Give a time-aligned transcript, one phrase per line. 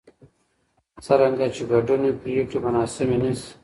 [1.03, 3.49] څرنګه چې ګډون وي، پرېکړې به ناسمې نه شي.